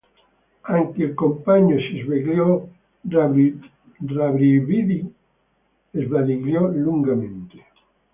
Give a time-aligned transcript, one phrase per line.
[0.63, 2.67] Anche il compagno si svegliò,
[3.99, 5.13] rabbrividì,
[5.91, 7.65] sbadigliò lungamente.